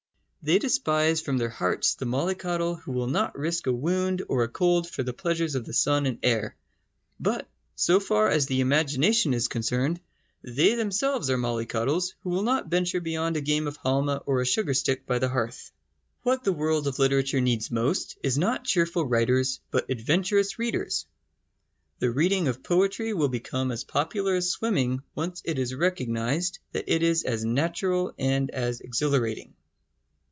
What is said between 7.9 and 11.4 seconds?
far as the imagination is concerned, they themselves are